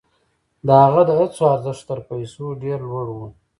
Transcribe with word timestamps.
د 0.67 0.69
هغه 0.83 1.01
د 1.09 1.11
هڅو 1.19 1.41
ارزښت 1.55 1.81
تر 1.89 1.99
پیسو 2.09 2.45
ډېر 2.63 2.79
لوړ 2.91 3.07
و. 3.17 3.19